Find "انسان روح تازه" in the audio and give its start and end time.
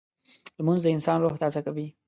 0.95-1.59